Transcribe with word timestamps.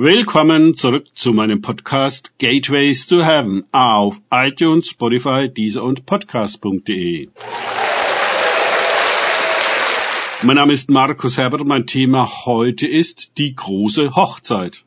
Willkommen 0.00 0.76
zurück 0.76 1.06
zu 1.16 1.32
meinem 1.32 1.60
Podcast 1.60 2.38
Gateways 2.38 3.08
to 3.08 3.24
Heaven 3.24 3.66
auf 3.72 4.20
iTunes, 4.30 4.90
Spotify, 4.90 5.48
Deezer 5.48 5.82
und 5.82 6.06
Podcast.de. 6.06 7.28
Mein 10.44 10.54
Name 10.54 10.72
ist 10.72 10.88
Markus 10.88 11.36
Herbert. 11.36 11.66
Mein 11.66 11.84
Thema 11.88 12.46
heute 12.46 12.86
ist 12.86 13.38
die 13.38 13.56
große 13.56 14.14
Hochzeit. 14.14 14.84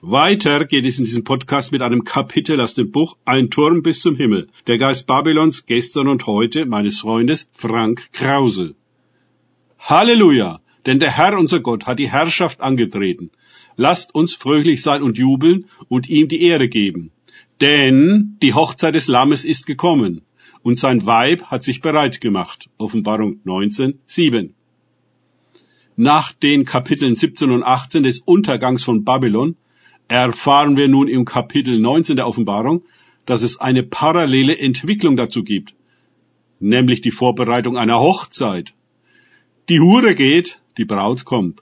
Weiter 0.00 0.66
geht 0.66 0.86
es 0.86 1.00
in 1.00 1.06
diesem 1.06 1.24
Podcast 1.24 1.72
mit 1.72 1.82
einem 1.82 2.04
Kapitel 2.04 2.60
aus 2.60 2.74
dem 2.74 2.92
Buch 2.92 3.16
Ein 3.24 3.50
Turm 3.50 3.82
bis 3.82 3.98
zum 3.98 4.14
Himmel. 4.14 4.46
Der 4.68 4.78
Geist 4.78 5.08
Babylons 5.08 5.66
gestern 5.66 6.06
und 6.06 6.28
heute 6.28 6.64
meines 6.64 7.00
Freundes 7.00 7.48
Frank 7.54 8.12
Krause. 8.12 8.76
Halleluja! 9.80 10.59
Denn 10.86 10.98
der 10.98 11.16
Herr 11.16 11.38
unser 11.38 11.60
Gott 11.60 11.86
hat 11.86 11.98
die 11.98 12.10
Herrschaft 12.10 12.60
angetreten. 12.60 13.30
Lasst 13.76 14.14
uns 14.14 14.34
fröhlich 14.34 14.82
sein 14.82 15.02
und 15.02 15.18
jubeln 15.18 15.66
und 15.88 16.08
ihm 16.08 16.28
die 16.28 16.42
Ehre 16.42 16.68
geben. 16.68 17.12
Denn 17.60 18.36
die 18.42 18.54
Hochzeit 18.54 18.94
des 18.94 19.08
Lammes 19.08 19.44
ist 19.44 19.66
gekommen 19.66 20.22
und 20.62 20.78
sein 20.78 21.06
Weib 21.06 21.44
hat 21.44 21.62
sich 21.62 21.80
bereit 21.80 22.20
gemacht. 22.20 22.68
Offenbarung 22.78 23.40
19, 23.44 23.98
7. 24.06 24.54
Nach 25.96 26.32
den 26.32 26.64
Kapiteln 26.64 27.14
17 27.14 27.50
und 27.50 27.62
18 27.62 28.02
des 28.02 28.20
Untergangs 28.20 28.84
von 28.84 29.04
Babylon 29.04 29.56
erfahren 30.08 30.76
wir 30.76 30.88
nun 30.88 31.08
im 31.08 31.24
Kapitel 31.24 31.78
19 31.78 32.16
der 32.16 32.26
Offenbarung, 32.26 32.84
dass 33.26 33.42
es 33.42 33.60
eine 33.60 33.82
parallele 33.82 34.58
Entwicklung 34.58 35.16
dazu 35.16 35.44
gibt, 35.44 35.74
nämlich 36.58 37.00
die 37.00 37.10
Vorbereitung 37.10 37.76
einer 37.76 38.00
Hochzeit. 38.00 38.74
Die 39.68 39.80
Hure 39.80 40.14
geht, 40.14 40.60
die 40.80 40.86
Braut 40.86 41.24
kommt. 41.24 41.60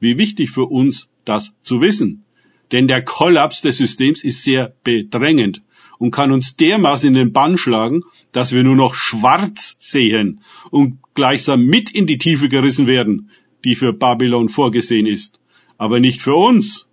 Wie 0.00 0.16
wichtig 0.16 0.50
für 0.50 0.66
uns 0.66 1.10
das 1.24 1.54
zu 1.62 1.80
wissen, 1.80 2.24
denn 2.72 2.86
der 2.86 3.02
Kollaps 3.02 3.60
des 3.62 3.76
Systems 3.76 4.22
ist 4.22 4.44
sehr 4.44 4.74
bedrängend 4.84 5.62
und 5.98 6.12
kann 6.12 6.30
uns 6.30 6.56
dermaßen 6.56 7.08
in 7.08 7.14
den 7.14 7.32
Bann 7.32 7.58
schlagen, 7.58 8.02
dass 8.30 8.52
wir 8.52 8.62
nur 8.62 8.76
noch 8.76 8.94
schwarz 8.94 9.76
sehen 9.80 10.40
und 10.70 10.98
gleichsam 11.14 11.66
mit 11.66 11.90
in 11.90 12.06
die 12.06 12.18
Tiefe 12.18 12.48
gerissen 12.48 12.86
werden, 12.86 13.30
die 13.64 13.74
für 13.74 13.92
Babylon 13.92 14.48
vorgesehen 14.48 15.06
ist, 15.06 15.40
aber 15.76 15.98
nicht 15.98 16.22
für 16.22 16.36
uns. 16.36 16.86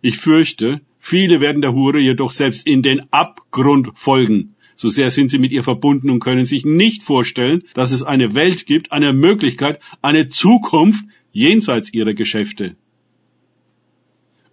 Ich 0.00 0.18
fürchte, 0.18 0.80
viele 0.98 1.40
werden 1.40 1.62
der 1.62 1.72
Hure 1.72 2.00
jedoch 2.00 2.32
selbst 2.32 2.66
in 2.66 2.82
den 2.82 3.00
Abgrund 3.12 3.90
folgen. 3.94 4.56
So 4.76 4.88
sehr 4.88 5.10
sind 5.10 5.30
sie 5.30 5.38
mit 5.38 5.52
ihr 5.52 5.62
verbunden 5.62 6.10
und 6.10 6.20
können 6.20 6.46
sich 6.46 6.64
nicht 6.64 7.02
vorstellen, 7.02 7.62
dass 7.74 7.92
es 7.92 8.02
eine 8.02 8.34
Welt 8.34 8.66
gibt, 8.66 8.92
eine 8.92 9.12
Möglichkeit, 9.12 9.80
eine 10.00 10.28
Zukunft 10.28 11.04
jenseits 11.32 11.92
ihrer 11.92 12.14
Geschäfte. 12.14 12.76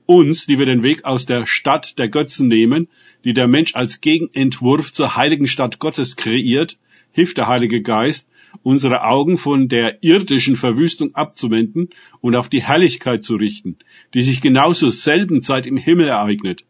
Uns, 0.05 0.47
die 0.47 0.57
wir 0.57 0.65
den 0.65 0.83
Weg 0.83 1.05
aus 1.05 1.25
der 1.25 1.45
Stadt 1.45 1.99
der 1.99 2.09
Götzen 2.09 2.47
nehmen, 2.47 2.87
die 3.23 3.33
der 3.33 3.47
Mensch 3.47 3.75
als 3.75 4.01
Gegenentwurf 4.01 4.91
zur 4.91 5.15
heiligen 5.15 5.47
Stadt 5.47 5.79
Gottes 5.79 6.15
kreiert, 6.15 6.79
hilft 7.11 7.37
der 7.37 7.47
Heilige 7.47 7.81
Geist, 7.81 8.27
unsere 8.63 9.03
Augen 9.03 9.37
von 9.37 9.67
der 9.67 10.03
irdischen 10.03 10.55
Verwüstung 10.55 11.13
abzuwenden 11.15 11.89
und 12.21 12.35
auf 12.35 12.49
die 12.49 12.63
Herrlichkeit 12.63 13.23
zu 13.23 13.35
richten, 13.35 13.77
die 14.13 14.23
sich 14.23 14.41
genau 14.41 14.73
zur 14.73 14.91
selben 14.91 15.41
Zeit 15.41 15.67
im 15.67 15.77
Himmel 15.77 16.07
ereignet. 16.07 16.65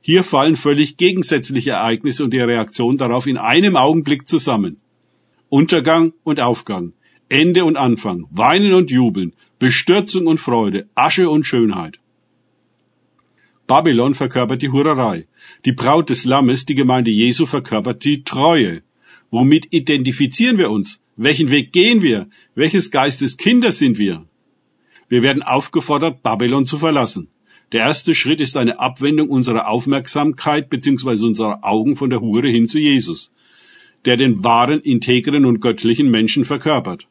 Hier 0.00 0.24
fallen 0.24 0.56
völlig 0.56 0.96
gegensätzliche 0.96 1.70
Ereignisse 1.70 2.24
und 2.24 2.32
die 2.32 2.40
Reaktion 2.40 2.96
darauf 2.96 3.26
in 3.26 3.36
einem 3.36 3.76
Augenblick 3.76 4.26
zusammen. 4.26 4.78
Untergang 5.48 6.12
und 6.24 6.40
Aufgang, 6.40 6.94
Ende 7.28 7.64
und 7.64 7.76
Anfang, 7.76 8.26
Weinen 8.30 8.72
und 8.72 8.90
Jubeln, 8.90 9.34
Bestürzung 9.58 10.26
und 10.26 10.38
Freude, 10.38 10.88
Asche 10.94 11.28
und 11.28 11.44
Schönheit. 11.44 11.98
Babylon 13.66 14.14
verkörpert 14.14 14.62
die 14.62 14.70
Hurerei. 14.70 15.26
Die 15.64 15.72
Braut 15.72 16.10
des 16.10 16.24
Lammes, 16.24 16.66
die 16.66 16.74
Gemeinde 16.74 17.10
Jesu, 17.10 17.46
verkörpert 17.46 18.04
die 18.04 18.24
Treue. 18.24 18.82
Womit 19.30 19.72
identifizieren 19.72 20.58
wir 20.58 20.70
uns? 20.70 21.00
Welchen 21.16 21.50
Weg 21.50 21.72
gehen 21.72 22.02
wir? 22.02 22.28
Welches 22.54 22.90
Geistes 22.90 23.36
Kinder 23.36 23.70
sind 23.70 23.98
wir? 23.98 24.26
Wir 25.08 25.22
werden 25.22 25.42
aufgefordert, 25.42 26.22
Babylon 26.22 26.66
zu 26.66 26.78
verlassen. 26.78 27.28
Der 27.72 27.82
erste 27.82 28.16
Schritt 28.16 28.40
ist 28.40 28.56
eine 28.56 28.80
Abwendung 28.80 29.28
unserer 29.28 29.68
Aufmerksamkeit 29.68 30.70
bzw. 30.70 31.24
unserer 31.24 31.64
Augen 31.64 31.96
von 31.96 32.10
der 32.10 32.20
Hure 32.20 32.48
hin 32.48 32.66
zu 32.66 32.78
Jesus, 32.78 33.30
der 34.04 34.16
den 34.16 34.42
wahren, 34.42 34.80
integren 34.80 35.44
und 35.44 35.60
göttlichen 35.60 36.10
Menschen 36.10 36.44
verkörpert. 36.44 37.06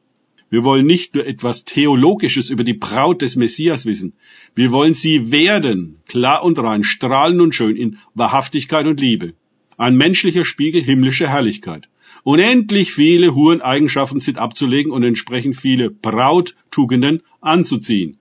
Wir 0.50 0.66
wollen 0.66 0.86
nicht 0.86 1.16
nur 1.16 1.26
etwas 1.26 1.64
Theologisches 1.64 2.50
über 2.50 2.66
die 2.66 2.74
Braut 2.74 3.22
des 3.22 3.38
Messias 3.38 3.86
wissen. 3.86 4.14
Wir 4.54 4.72
wollen 4.74 4.96
sie 4.96 5.32
werden, 5.32 6.00
klar 6.08 6.44
und 6.44 6.60
rein, 6.60 6.84
strahlend 6.84 7.40
und 7.40 7.56
schön 7.56 7.78
in 7.78 7.98
Wahrhaftigkeit 8.14 8.86
und 8.86 9.00
Liebe. 9.00 9.36
Ein 9.78 9.96
menschlicher 9.96 10.44
Spiegel 10.44 10.84
himmlischer 10.84 11.30
Herrlichkeit. 11.30 11.88
Unendlich 12.24 12.92
viele 12.92 13.34
Hureneigenschaften 13.34 14.20
sind 14.20 14.38
abzulegen 14.38 14.92
und 14.92 15.04
entsprechend 15.04 15.56
viele 15.56 15.90
Brauttugenden 15.90 17.22
anzuziehen. 17.40 18.19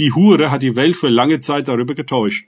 Die 0.00 0.12
Hure 0.14 0.50
hat 0.50 0.62
die 0.62 0.76
Welt 0.76 0.96
für 0.96 1.10
lange 1.10 1.40
Zeit 1.40 1.68
darüber 1.68 1.94
getäuscht, 1.94 2.46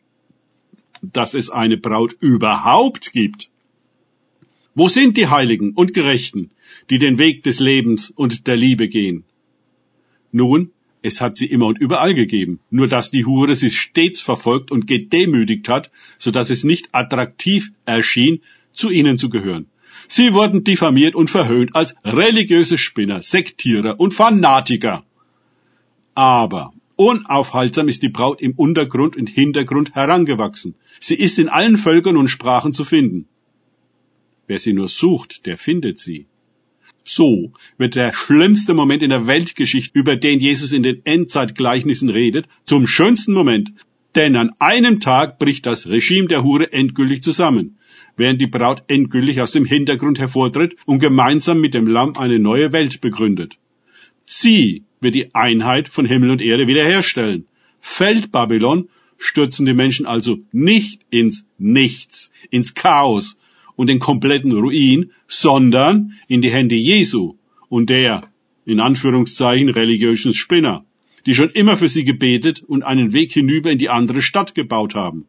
dass 1.02 1.34
es 1.34 1.50
eine 1.50 1.76
Braut 1.76 2.16
überhaupt 2.18 3.12
gibt. 3.12 3.50
Wo 4.74 4.88
sind 4.88 5.18
die 5.18 5.26
Heiligen 5.26 5.72
und 5.74 5.92
Gerechten, 5.92 6.50
die 6.88 6.96
den 6.96 7.18
Weg 7.18 7.42
des 7.42 7.60
Lebens 7.60 8.08
und 8.08 8.46
der 8.46 8.56
Liebe 8.56 8.88
gehen? 8.88 9.24
Nun, 10.30 10.70
es 11.02 11.20
hat 11.20 11.36
sie 11.36 11.44
immer 11.44 11.66
und 11.66 11.78
überall 11.78 12.14
gegeben, 12.14 12.58
nur 12.70 12.88
dass 12.88 13.10
die 13.10 13.26
Hure 13.26 13.54
sie 13.54 13.70
stets 13.70 14.22
verfolgt 14.22 14.70
und 14.70 14.86
gedemütigt 14.86 15.68
hat, 15.68 15.90
so 16.16 16.30
dass 16.30 16.48
es 16.48 16.64
nicht 16.64 16.88
attraktiv 16.92 17.70
erschien, 17.84 18.40
zu 18.72 18.88
ihnen 18.88 19.18
zu 19.18 19.28
gehören. 19.28 19.66
Sie 20.08 20.32
wurden 20.32 20.64
diffamiert 20.64 21.14
und 21.14 21.28
verhöhnt 21.28 21.76
als 21.76 21.94
religiöse 22.02 22.78
Spinner, 22.78 23.20
Sektierer 23.20 24.00
und 24.00 24.14
Fanatiker. 24.14 25.04
Aber 26.14 26.72
unaufhaltsam 27.02 27.88
ist 27.88 28.02
die 28.02 28.08
Braut 28.08 28.40
im 28.40 28.52
Untergrund 28.52 29.16
und 29.16 29.28
Hintergrund 29.28 29.94
herangewachsen. 29.94 30.74
Sie 31.00 31.16
ist 31.16 31.38
in 31.38 31.48
allen 31.48 31.76
Völkern 31.76 32.16
und 32.16 32.28
Sprachen 32.28 32.72
zu 32.72 32.84
finden. 32.84 33.26
Wer 34.46 34.58
sie 34.58 34.72
nur 34.72 34.88
sucht, 34.88 35.46
der 35.46 35.58
findet 35.58 35.98
sie. 35.98 36.26
So 37.04 37.52
wird 37.78 37.96
der 37.96 38.12
schlimmste 38.12 38.74
Moment 38.74 39.02
in 39.02 39.10
der 39.10 39.26
Weltgeschichte, 39.26 39.98
über 39.98 40.14
den 40.14 40.38
Jesus 40.38 40.72
in 40.72 40.84
den 40.84 41.04
Endzeitgleichnissen 41.04 42.08
redet, 42.08 42.46
zum 42.64 42.86
schönsten 42.86 43.32
Moment. 43.32 43.72
Denn 44.14 44.36
an 44.36 44.52
einem 44.60 45.00
Tag 45.00 45.38
bricht 45.38 45.66
das 45.66 45.88
Regime 45.88 46.28
der 46.28 46.44
Hure 46.44 46.72
endgültig 46.72 47.22
zusammen, 47.22 47.78
während 48.16 48.40
die 48.40 48.46
Braut 48.46 48.84
endgültig 48.86 49.40
aus 49.40 49.52
dem 49.52 49.64
Hintergrund 49.64 50.20
hervortritt 50.20 50.76
und 50.86 51.00
gemeinsam 51.00 51.60
mit 51.60 51.74
dem 51.74 51.86
Lamm 51.86 52.16
eine 52.16 52.38
neue 52.38 52.72
Welt 52.72 53.00
begründet. 53.00 53.58
Sie 54.26 54.84
wird 55.02 55.14
die 55.14 55.34
Einheit 55.34 55.88
von 55.88 56.06
Himmel 56.06 56.30
und 56.30 56.42
Erde 56.42 56.66
wiederherstellen. 56.66 57.46
Fällt 57.80 58.32
Babylon, 58.32 58.88
stürzen 59.18 59.66
die 59.66 59.74
Menschen 59.74 60.06
also 60.06 60.38
nicht 60.52 61.00
ins 61.10 61.46
Nichts, 61.58 62.30
ins 62.50 62.74
Chaos, 62.74 63.36
und 63.76 63.88
den 63.88 63.98
kompletten 63.98 64.52
Ruin, 64.52 65.10
sondern 65.26 66.12
in 66.28 66.42
die 66.42 66.50
Hände 66.50 66.74
Jesu 66.74 67.34
und 67.68 67.90
der, 67.90 68.22
in 68.64 68.80
Anführungszeichen, 68.80 69.70
religiösen 69.70 70.34
Spinner, 70.34 70.84
die 71.26 71.34
schon 71.34 71.48
immer 71.50 71.76
für 71.76 71.88
sie 71.88 72.04
gebetet 72.04 72.62
und 72.62 72.82
einen 72.82 73.12
Weg 73.12 73.32
hinüber 73.32 73.70
in 73.70 73.78
die 73.78 73.88
andere 73.88 74.22
Stadt 74.22 74.54
gebaut 74.54 74.94
haben. 74.94 75.26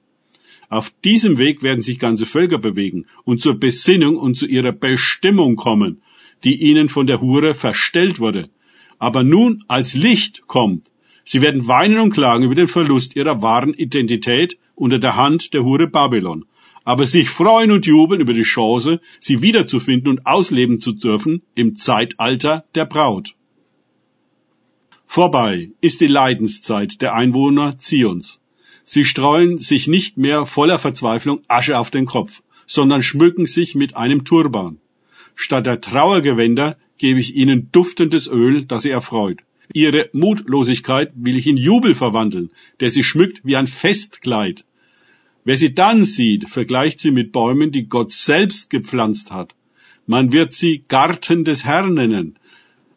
Auf 0.70 0.92
diesem 1.04 1.38
Weg 1.38 1.62
werden 1.62 1.84
sich 1.84 2.00
ganze 2.00 2.26
Völker 2.26 2.58
bewegen 2.58 3.06
und 3.24 3.42
zur 3.42 3.60
Besinnung 3.60 4.18
und 4.18 4.36
zu 4.36 4.46
ihrer 4.46 4.72
Bestimmung 4.72 5.56
kommen, 5.56 6.02
die 6.44 6.56
ihnen 6.56 6.90
von 6.90 7.08
der 7.08 7.22
Hure 7.22 7.54
verstellt 7.54 8.20
wurde, 8.20 8.50
aber 9.00 9.24
nun 9.24 9.64
als 9.68 9.94
Licht 9.94 10.48
kommt. 10.48 10.92
Sie 11.24 11.42
werden 11.42 11.68
weinen 11.68 12.00
und 12.00 12.14
klagen 12.14 12.44
über 12.44 12.56
den 12.56 12.68
Verlust 12.68 13.16
ihrer 13.16 13.42
wahren 13.42 13.74
Identität 13.74 14.58
unter 14.76 15.00
der 15.00 15.16
Hand 15.16 15.54
der 15.54 15.64
Hure 15.64 15.88
Babylon 15.88 16.46
aber 16.84 17.06
sich 17.06 17.30
freuen 17.30 17.72
und 17.72 17.86
jubeln 17.86 18.22
über 18.22 18.34
die 18.34 18.44
Chance, 18.44 19.00
sie 19.20 19.42
wiederzufinden 19.42 20.10
und 20.10 20.26
ausleben 20.26 20.80
zu 20.80 20.92
dürfen 20.92 21.42
im 21.56 21.76
Zeitalter 21.76 22.66
der 22.76 22.86
Braut. 22.86 23.36
Vorbei 25.06 25.72
ist 25.80 26.02
die 26.02 26.08
Leidenszeit 26.08 27.02
der 27.02 27.14
Einwohner 27.14 27.78
Zions. 27.78 28.42
Sie 28.84 29.06
streuen 29.06 29.58
sich 29.58 29.88
nicht 29.88 30.18
mehr 30.18 30.46
voller 30.46 30.80
Verzweiflung 30.80 31.42
Asche 31.48 31.78
auf 31.78 31.92
den 31.92 32.06
Kopf, 32.06 32.42
sondern 32.66 33.04
schmücken 33.04 33.46
sich 33.46 33.76
mit 33.76 33.96
einem 33.96 34.26
Turban. 34.26 34.80
Statt 35.36 35.66
der 35.66 35.80
Trauergewänder 35.80 36.78
gebe 36.98 37.20
ich 37.20 37.36
ihnen 37.36 37.70
duftendes 37.72 38.28
Öl, 38.28 38.66
das 38.66 38.84
sie 38.84 38.90
erfreut. 38.90 39.42
Ihre 39.74 40.10
Mutlosigkeit 40.14 41.12
will 41.16 41.38
ich 41.38 41.48
in 41.48 41.58
Jubel 41.58 41.96
verwandeln, 41.96 42.52
der 42.80 42.90
sie 42.90 43.04
schmückt 43.04 43.42
wie 43.44 43.56
ein 43.56 43.68
Festkleid. 43.68 44.66
Wer 45.46 45.58
sie 45.58 45.74
dann 45.74 46.06
sieht, 46.06 46.50
vergleicht 46.50 47.00
sie 47.00 47.12
mit 47.12 47.32
Bäumen, 47.32 47.72
die 47.72 47.88
Gott 47.88 48.12
selbst 48.12 48.70
gepflanzt 48.70 49.32
hat. 49.32 49.56
Man 50.06 50.32
wird 50.32 50.54
sie 50.54 50.84
Garten 50.88 51.44
des 51.44 51.66
Herrn 51.66 51.94
nennen, 51.94 52.38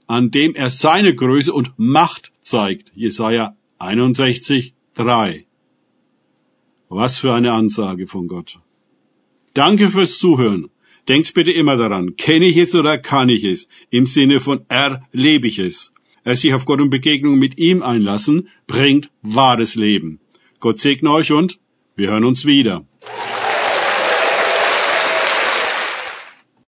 an 0.07 0.31
dem 0.31 0.55
er 0.55 0.71
seine 0.71 1.15
Größe 1.15 1.53
und 1.53 1.73
Macht 1.77 2.33
zeigt. 2.41 2.93
Jesaja 2.95 3.57
61, 3.79 4.75
3. 4.95 5.47
Was 6.89 7.19
für 7.19 7.33
eine 7.35 7.53
Ansage 7.53 8.07
von 8.07 8.29
Gott. 8.29 8.59
Danke 9.55 9.91
fürs 9.91 10.19
Zuhören. 10.19 10.69
Denkt 11.09 11.35
bitte 11.35 11.53
immer 11.53 11.77
daran, 11.77 12.17
kenne 12.17 12.47
ich 12.47 12.57
es 12.57 12.75
oder 12.75 12.99
kann 12.99 13.29
ich 13.29 13.45
es? 13.45 13.69
Im 13.91 14.07
Sinne 14.07 14.41
von 14.41 14.67
erlebe 14.69 15.47
ich 15.47 15.59
es. 15.59 15.93
Er 16.25 16.35
sich 16.35 16.53
auf 16.53 16.67
Gott 16.67 16.81
und 16.81 16.91
Begegnung 16.91 17.39
mit 17.39 17.59
ihm 17.59 17.83
einlassen, 17.83 18.49
bringt 18.67 19.11
wahres 19.23 19.77
Leben. 19.77 20.19
Gott 20.59 20.81
segne 20.81 21.13
euch 21.13 21.31
und 21.31 21.61
wir 21.95 22.11
hören 22.11 22.25
uns 22.25 22.45
wieder. 22.45 22.85